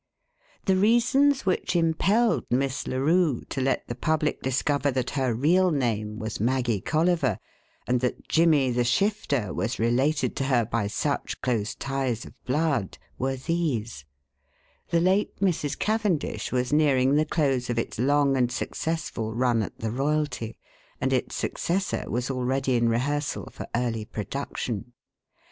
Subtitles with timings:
[0.65, 6.17] The reasons which impelled Miss Larue to let the public discover that her real name
[6.17, 7.37] was Maggie Colliver,
[7.85, 12.97] and that "Jimmy the Shifter" was related to her by such close ties of blood,
[13.19, 14.03] were these:
[14.89, 15.77] The Late Mrs.
[15.77, 20.57] Cavendish was nearing the close of its long and successful run at the Royalty,
[20.99, 24.93] and its successor was already in rehearsal for early production.